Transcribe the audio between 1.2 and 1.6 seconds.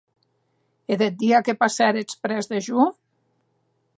dia que